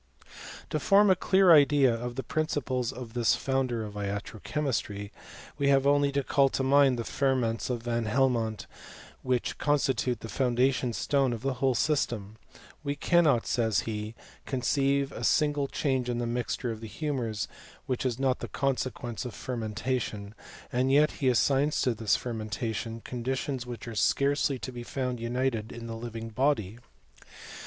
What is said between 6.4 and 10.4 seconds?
to mind the ferments of Van Helmont, which constitute the